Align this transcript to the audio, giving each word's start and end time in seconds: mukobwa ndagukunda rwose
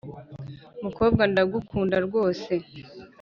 mukobwa 0.83 1.23
ndagukunda 1.31 1.97
rwose 2.07 2.53